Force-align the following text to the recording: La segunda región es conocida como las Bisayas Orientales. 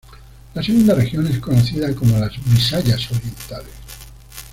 La 0.55 0.63
segunda 0.63 0.95
región 0.95 1.27
es 1.27 1.37
conocida 1.37 1.93
como 1.93 2.17
las 2.17 2.31
Bisayas 2.51 3.11
Orientales. 3.11 3.69